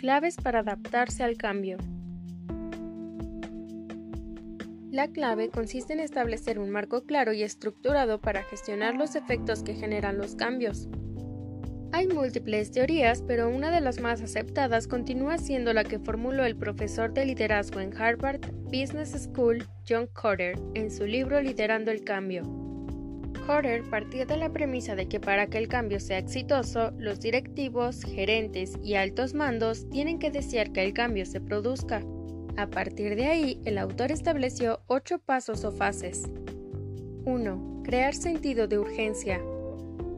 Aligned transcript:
Claves 0.00 0.36
para 0.36 0.60
adaptarse 0.60 1.22
al 1.22 1.36
cambio. 1.36 1.76
La 4.90 5.08
clave 5.08 5.50
consiste 5.50 5.92
en 5.92 6.00
establecer 6.00 6.58
un 6.58 6.70
marco 6.70 7.02
claro 7.02 7.34
y 7.34 7.42
estructurado 7.42 8.18
para 8.18 8.42
gestionar 8.44 8.94
los 8.94 9.14
efectos 9.14 9.62
que 9.62 9.74
generan 9.74 10.16
los 10.16 10.36
cambios. 10.36 10.88
Hay 11.92 12.08
múltiples 12.08 12.70
teorías, 12.70 13.20
pero 13.20 13.50
una 13.50 13.70
de 13.70 13.82
las 13.82 14.00
más 14.00 14.22
aceptadas 14.22 14.88
continúa 14.88 15.36
siendo 15.36 15.74
la 15.74 15.84
que 15.84 15.98
formuló 15.98 16.46
el 16.46 16.56
profesor 16.56 17.12
de 17.12 17.26
liderazgo 17.26 17.80
en 17.80 17.94
Harvard 17.94 18.40
Business 18.72 19.10
School, 19.10 19.68
John 19.86 20.06
Cotter, 20.14 20.58
en 20.72 20.90
su 20.90 21.04
libro 21.04 21.42
Liderando 21.42 21.90
el 21.90 22.04
Cambio. 22.04 22.69
Cotter 23.50 23.82
partía 23.82 24.26
de 24.26 24.36
la 24.36 24.52
premisa 24.52 24.94
de 24.94 25.08
que 25.08 25.18
para 25.18 25.48
que 25.48 25.58
el 25.58 25.66
cambio 25.66 25.98
sea 25.98 26.18
exitoso, 26.18 26.92
los 26.98 27.18
directivos, 27.18 28.04
gerentes 28.04 28.78
y 28.80 28.94
altos 28.94 29.34
mandos 29.34 29.90
tienen 29.90 30.20
que 30.20 30.30
desear 30.30 30.70
que 30.70 30.84
el 30.84 30.94
cambio 30.94 31.26
se 31.26 31.40
produzca. 31.40 32.00
A 32.56 32.68
partir 32.68 33.16
de 33.16 33.26
ahí, 33.26 33.60
el 33.64 33.78
autor 33.78 34.12
estableció 34.12 34.82
ocho 34.86 35.18
pasos 35.18 35.64
o 35.64 35.72
fases. 35.72 36.30
1. 37.24 37.82
Crear 37.82 38.14
sentido 38.14 38.68
de 38.68 38.78
urgencia. 38.78 39.40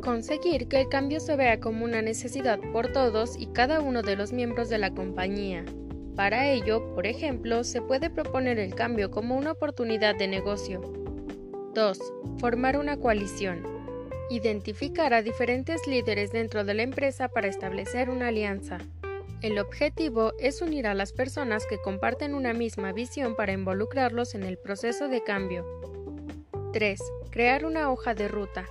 Conseguir 0.02 0.68
que 0.68 0.82
el 0.82 0.90
cambio 0.90 1.18
se 1.18 1.34
vea 1.34 1.58
como 1.58 1.86
una 1.86 2.02
necesidad 2.02 2.60
por 2.70 2.92
todos 2.92 3.40
y 3.40 3.46
cada 3.46 3.80
uno 3.80 4.02
de 4.02 4.14
los 4.14 4.34
miembros 4.34 4.68
de 4.68 4.76
la 4.76 4.92
compañía. 4.92 5.64
Para 6.16 6.50
ello, 6.50 6.94
por 6.94 7.06
ejemplo, 7.06 7.64
se 7.64 7.80
puede 7.80 8.10
proponer 8.10 8.58
el 8.58 8.74
cambio 8.74 9.10
como 9.10 9.38
una 9.38 9.52
oportunidad 9.52 10.18
de 10.18 10.28
negocio. 10.28 10.82
2. 11.74 11.98
Formar 12.38 12.76
una 12.76 12.98
coalición. 12.98 13.62
Identificar 14.28 15.14
a 15.14 15.22
diferentes 15.22 15.86
líderes 15.86 16.30
dentro 16.30 16.64
de 16.64 16.74
la 16.74 16.82
empresa 16.82 17.28
para 17.28 17.48
establecer 17.48 18.10
una 18.10 18.28
alianza. 18.28 18.78
El 19.40 19.58
objetivo 19.58 20.32
es 20.38 20.60
unir 20.60 20.86
a 20.86 20.94
las 20.94 21.12
personas 21.12 21.66
que 21.66 21.80
comparten 21.80 22.34
una 22.34 22.52
misma 22.52 22.92
visión 22.92 23.34
para 23.34 23.52
involucrarlos 23.52 24.34
en 24.34 24.42
el 24.42 24.58
proceso 24.58 25.08
de 25.08 25.22
cambio. 25.22 25.64
3. 26.74 27.00
Crear 27.30 27.64
una 27.64 27.90
hoja 27.90 28.14
de 28.14 28.28
ruta. 28.28 28.66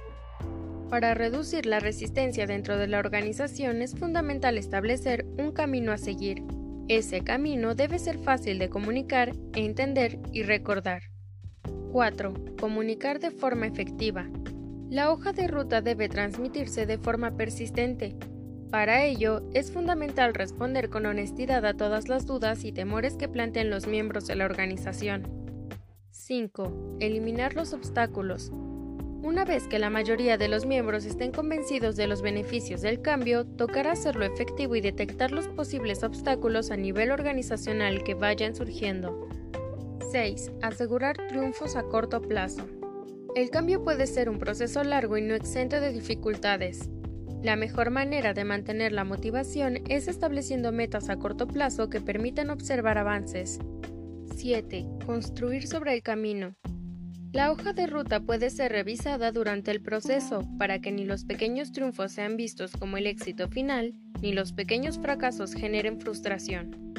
Para 0.89 1.15
reducir 1.15 1.65
la 1.65 1.79
resistencia 1.79 2.45
dentro 2.45 2.77
de 2.77 2.87
la 2.87 2.99
organización 2.99 3.81
es 3.81 3.95
fundamental 3.95 4.59
establecer 4.59 5.25
un 5.39 5.51
camino 5.51 5.91
a 5.91 5.97
seguir. 5.97 6.43
Ese 6.87 7.21
camino 7.21 7.73
debe 7.73 7.97
ser 7.97 8.19
fácil 8.19 8.59
de 8.59 8.69
comunicar, 8.69 9.31
entender 9.53 10.19
y 10.31 10.43
recordar. 10.43 11.10
4. 11.91 12.33
Comunicar 12.59 13.19
de 13.19 13.31
forma 13.31 13.67
efectiva. 13.67 14.29
La 14.89 15.11
hoja 15.11 15.33
de 15.33 15.47
ruta 15.47 15.81
debe 15.81 16.09
transmitirse 16.09 16.85
de 16.85 16.97
forma 16.97 17.37
persistente, 17.37 18.15
para 18.71 19.03
ello, 19.03 19.41
es 19.53 19.69
fundamental 19.69 20.33
responder 20.33 20.89
con 20.89 21.05
honestidad 21.05 21.65
a 21.65 21.73
todas 21.73 22.07
las 22.07 22.25
dudas 22.25 22.63
y 22.63 22.71
temores 22.71 23.17
que 23.17 23.27
planteen 23.27 23.69
los 23.69 23.85
miembros 23.85 24.27
de 24.27 24.35
la 24.35 24.45
organización. 24.45 25.27
5. 26.11 26.97
Eliminar 27.01 27.53
los 27.53 27.73
obstáculos. 27.73 28.49
Una 29.23 29.43
vez 29.43 29.67
que 29.67 29.77
la 29.77 29.89
mayoría 29.89 30.37
de 30.37 30.47
los 30.47 30.65
miembros 30.65 31.03
estén 31.03 31.33
convencidos 31.33 31.97
de 31.97 32.07
los 32.07 32.21
beneficios 32.21 32.81
del 32.81 33.01
cambio, 33.01 33.45
tocará 33.45 33.91
hacerlo 33.91 34.23
efectivo 34.23 34.77
y 34.77 34.81
detectar 34.81 35.31
los 35.31 35.49
posibles 35.49 36.01
obstáculos 36.01 36.71
a 36.71 36.77
nivel 36.77 37.11
organizacional 37.11 38.05
que 38.05 38.13
vayan 38.13 38.55
surgiendo. 38.55 39.20
6. 40.11 40.51
Asegurar 40.61 41.15
triunfos 41.29 41.77
a 41.77 41.83
corto 41.83 42.21
plazo. 42.21 42.67
El 43.33 43.49
cambio 43.49 43.81
puede 43.81 44.07
ser 44.07 44.29
un 44.29 44.39
proceso 44.39 44.83
largo 44.83 45.17
y 45.17 45.21
no 45.21 45.35
exento 45.35 45.79
de 45.79 45.93
dificultades. 45.93 46.89
La 47.41 47.55
mejor 47.55 47.91
manera 47.91 48.33
de 48.33 48.43
mantener 48.43 48.91
la 48.91 49.05
motivación 49.05 49.79
es 49.87 50.09
estableciendo 50.09 50.73
metas 50.73 51.09
a 51.09 51.15
corto 51.15 51.47
plazo 51.47 51.89
que 51.89 52.01
permitan 52.01 52.49
observar 52.49 52.97
avances. 52.97 53.59
7. 54.35 54.85
Construir 55.05 55.65
sobre 55.65 55.93
el 55.93 56.03
camino. 56.03 56.55
La 57.31 57.49
hoja 57.49 57.71
de 57.71 57.87
ruta 57.87 58.19
puede 58.19 58.49
ser 58.49 58.73
revisada 58.73 59.31
durante 59.31 59.71
el 59.71 59.81
proceso 59.81 60.41
para 60.59 60.81
que 60.81 60.91
ni 60.91 61.05
los 61.05 61.23
pequeños 61.23 61.71
triunfos 61.71 62.11
sean 62.11 62.35
vistos 62.35 62.73
como 62.73 62.97
el 62.97 63.07
éxito 63.07 63.47
final, 63.47 63.93
ni 64.21 64.33
los 64.33 64.51
pequeños 64.51 64.99
fracasos 64.99 65.53
generen 65.53 66.01
frustración. 66.01 66.93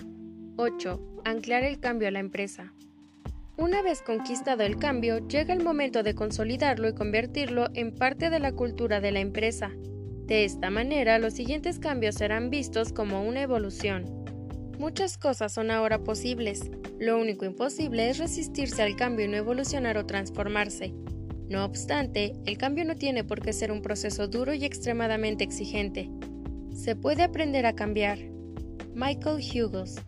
8. 0.56 1.20
Anclar 1.26 1.64
el 1.64 1.78
cambio 1.78 2.08
a 2.08 2.10
la 2.10 2.20
empresa. 2.20 2.72
Una 3.62 3.80
vez 3.80 4.02
conquistado 4.02 4.64
el 4.64 4.76
cambio, 4.76 5.24
llega 5.28 5.54
el 5.54 5.62
momento 5.62 6.02
de 6.02 6.16
consolidarlo 6.16 6.88
y 6.88 6.94
convertirlo 6.94 7.68
en 7.74 7.94
parte 7.94 8.28
de 8.28 8.40
la 8.40 8.50
cultura 8.50 9.00
de 9.00 9.12
la 9.12 9.20
empresa. 9.20 9.70
De 10.26 10.44
esta 10.44 10.68
manera, 10.68 11.20
los 11.20 11.34
siguientes 11.34 11.78
cambios 11.78 12.16
serán 12.16 12.50
vistos 12.50 12.92
como 12.92 13.22
una 13.22 13.40
evolución. 13.40 14.24
Muchas 14.80 15.16
cosas 15.16 15.52
son 15.52 15.70
ahora 15.70 16.02
posibles, 16.02 16.72
lo 16.98 17.20
único 17.20 17.44
imposible 17.44 18.10
es 18.10 18.18
resistirse 18.18 18.82
al 18.82 18.96
cambio 18.96 19.26
y 19.26 19.28
no 19.28 19.36
evolucionar 19.36 19.96
o 19.96 20.06
transformarse. 20.06 20.92
No 21.48 21.64
obstante, 21.64 22.32
el 22.46 22.58
cambio 22.58 22.84
no 22.84 22.96
tiene 22.96 23.22
por 23.22 23.42
qué 23.42 23.52
ser 23.52 23.70
un 23.70 23.80
proceso 23.80 24.26
duro 24.26 24.54
y 24.54 24.64
extremadamente 24.64 25.44
exigente. 25.44 26.10
Se 26.74 26.96
puede 26.96 27.22
aprender 27.22 27.66
a 27.66 27.76
cambiar. 27.76 28.18
Michael 28.92 29.36
Hughes 29.36 30.02